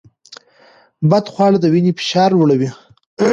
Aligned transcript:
بدخواړه 1.09 1.57
د 1.61 1.65
وینې 1.73 1.91
فشار 1.99 2.29
لوړوي. 2.39 2.69